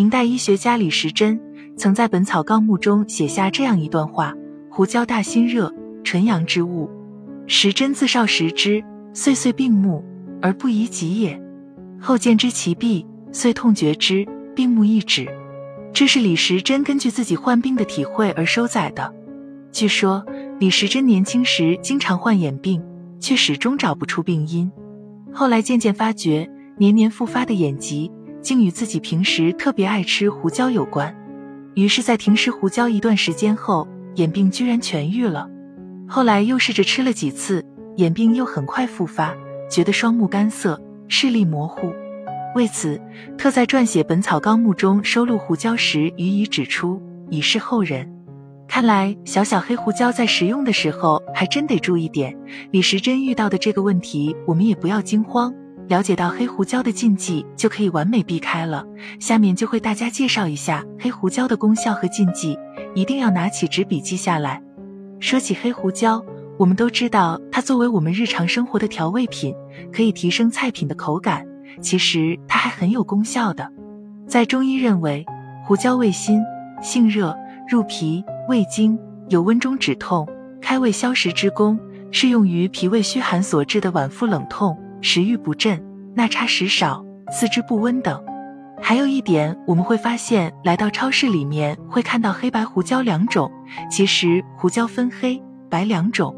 [0.00, 1.38] 明代医学家李时珍
[1.76, 4.32] 曾在《本草纲目》中写下这样一段话：
[4.70, 5.70] 胡椒大辛热，
[6.02, 6.88] 纯阳之物。
[7.46, 8.82] 时珍自少食之，
[9.12, 10.02] 岁岁病目，
[10.40, 11.38] 而不宜及也。
[12.00, 14.26] 后见之其弊，遂痛绝之，
[14.56, 15.28] 病目一止。
[15.92, 19.14] 这是李时珍根据自己患病的体会而收载的。
[19.70, 20.24] 据说
[20.58, 22.82] 李时珍年轻时经常患眼病，
[23.20, 24.72] 却始终找不出病因。
[25.30, 28.10] 后来渐渐发觉，年年复发的眼疾
[28.42, 31.14] 竟与自己平时特别爱吃胡椒有关。
[31.74, 35.48] 于是，在停食胡椒一段时间后，眼病居然痊愈了。
[36.08, 37.64] 后来又试着吃了几次，
[37.96, 39.34] 眼病又很快复发，
[39.70, 41.92] 觉得双目干涩，视力模糊。
[42.56, 43.00] 为此，
[43.38, 47.00] 特在撰写《本草纲目》中收录胡椒时予以指出，
[47.30, 48.10] 以示后人。
[48.66, 52.36] 看来，小小黑胡椒在食用的时候还真得注意点。
[52.72, 55.54] 李时珍遇到的这个问题，我们也不要惊慌。
[55.90, 58.86] 了解到黑胡椒的禁忌，就可以完美避开了。
[59.18, 62.56] 下面就会大家介绍一下黑胡椒的功效和禁忌，
[62.94, 64.62] 一定要拿起纸笔记下来。
[65.18, 66.24] 说起黑胡椒，
[66.56, 69.52] 我们都知道它作为我们日常生活的调味品，
[69.92, 71.44] 可以提升菜品的口感。
[71.82, 73.68] 其实它还很有功效的。
[74.28, 75.26] 在中医认为，
[75.66, 76.40] 胡椒味辛，
[76.80, 77.36] 性热，
[77.68, 78.96] 入脾、胃经，
[79.28, 80.24] 有温中止痛、
[80.62, 81.76] 开胃消食之功，
[82.12, 84.78] 适用于脾胃虚寒所致的脘腹冷痛。
[85.00, 85.82] 食欲不振、
[86.14, 88.22] 纳差食少、四肢不温等。
[88.82, 93.50] 还有一点，我们会发现，来到超市里面会看到黑白胡椒两种。
[93.90, 96.34] 其实胡椒分黑白两种，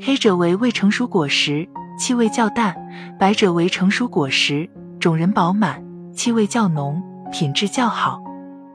[0.00, 2.72] 黑者为未成熟果实，气味较淡；
[3.18, 5.82] 白者为成熟果实，种仁饱满，
[6.12, 8.20] 气味较浓，品质较好。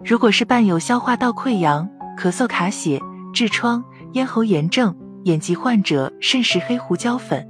[0.03, 2.99] 如果是伴有消化道溃疡、咳嗽、卡血、
[3.33, 7.47] 痔疮、咽喉炎症、眼疾患者，慎食黑胡椒粉。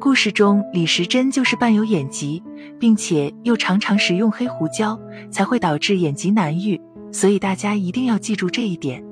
[0.00, 2.40] 故事中，李时珍就是伴有眼疾，
[2.78, 4.96] 并且又常常食用黑胡椒，
[5.28, 6.80] 才会导致眼疾难愈。
[7.10, 9.04] 所以大家一定要记住这一点。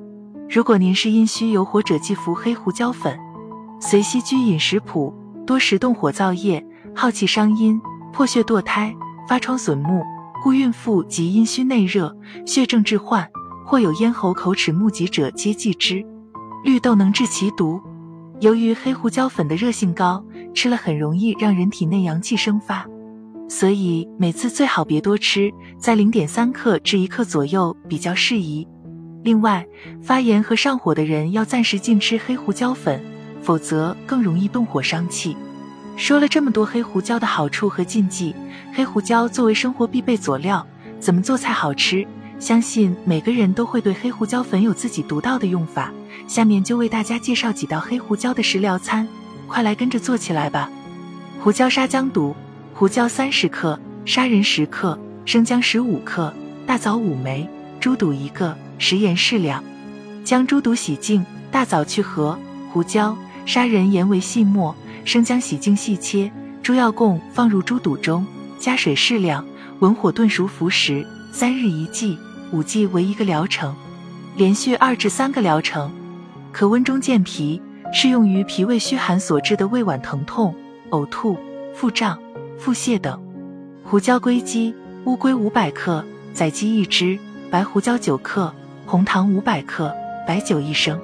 [0.49, 3.19] 如果您是阴虚有火者，忌服黑胡椒粉。
[3.81, 5.13] 随西居饮食谱：
[5.45, 7.79] 多食动火燥液，耗气伤阴，
[8.13, 8.95] 破血堕胎，
[9.27, 10.01] 发疮损目，
[10.41, 13.27] 故孕妇及阴虚内热、血症致患，
[13.65, 16.01] 或有咽喉口齿目疾者，皆忌之。
[16.63, 17.81] 绿豆能治其毒。
[18.39, 20.23] 由于黑胡椒粉的热性高。
[20.57, 22.83] 吃了很容易让人体内阳气生发，
[23.47, 28.67] 所以每次最好别多吃，在零点三克至一克左右比较适宜。
[29.23, 29.63] 另外，
[30.01, 32.99] 发炎和上火的人要暂时禁吃黑胡椒粉，
[33.39, 35.37] 否则更容易动火伤气。
[35.95, 38.33] 说了这么多黑胡椒的好处和禁忌，
[38.73, 40.65] 黑胡椒作为生活必备佐料，
[40.99, 42.03] 怎么做才好吃？
[42.39, 45.93] 相信每个人都会对黑胡椒粉有自己独到的用法。
[46.25, 49.07] 下面就为大家介绍几道黑胡椒的食疗餐。
[49.47, 50.69] 快来跟着做起来吧！
[51.39, 52.35] 胡椒沙姜毒：
[52.73, 56.33] 胡椒三十克，砂仁十克，生姜十五克，
[56.65, 57.49] 大枣五枚，
[57.79, 59.63] 猪肚一个，食盐适量。
[60.23, 62.37] 将猪肚洗净，大枣去核，
[62.71, 64.75] 胡椒、砂仁研为细末，
[65.05, 66.29] 生姜洗净细切，
[66.61, 68.25] 猪药供放入猪肚中，
[68.59, 69.45] 加水适量，
[69.79, 72.17] 文火炖熟服食，三日一剂，
[72.51, 73.73] 五剂为一个疗程，
[74.35, 75.89] 连续二至三个疗程，
[76.51, 77.61] 可温中健脾。
[77.91, 80.53] 适用于脾胃虚寒所致的胃脘疼痛、
[80.91, 81.37] 呕吐、
[81.73, 82.19] 腹胀、
[82.57, 83.19] 腹泻等。
[83.83, 84.75] 胡椒归鸡：
[85.05, 86.03] 乌龟五百克，
[86.33, 87.17] 宰鸡一只，
[87.49, 88.53] 白胡椒九克，
[88.85, 89.93] 红糖五百克，
[90.27, 90.99] 白酒一升。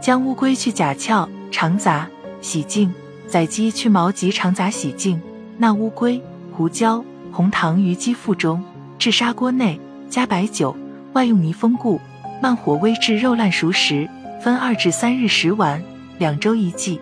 [0.00, 2.08] 将乌龟去甲壳、肠杂，
[2.40, 2.90] 洗净；
[3.28, 5.20] 宰鸡去毛及肠杂，洗净。
[5.58, 6.20] 纳乌龟、
[6.52, 8.62] 胡椒、红糖于鸡腹中，
[8.98, 10.76] 置砂锅内，加白酒，
[11.14, 12.00] 外用泥封固，
[12.42, 14.08] 慢火煨至肉烂熟时，
[14.42, 15.82] 分二至三日食完。
[16.18, 16.98] 两周一剂，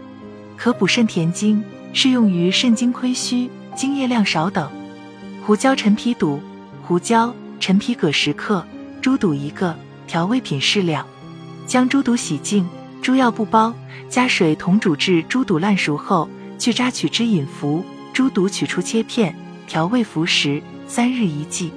[0.56, 4.68] 可补肾填精，适用于肾精亏虚、精液量少等。
[5.46, 6.40] 胡椒陈皮肚：
[6.82, 8.66] 胡椒、陈皮各十克，
[9.00, 9.76] 猪肚一个，
[10.06, 11.06] 调味品适量。
[11.66, 12.66] 将猪肚洗净，
[13.00, 13.72] 猪药不包，
[14.08, 17.84] 加水同煮至猪肚烂熟后，去渣取汁饮服。
[18.12, 19.34] 猪肚取出切片，
[19.66, 21.72] 调味服食，三日一剂，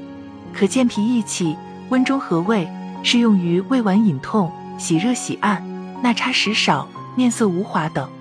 [0.53, 1.55] 可健脾益气、
[1.89, 2.67] 温中和胃，
[3.03, 5.63] 适用于胃脘隐痛、喜热喜按、
[6.01, 6.87] 纳差食少。
[7.17, 8.16] 面色无华等。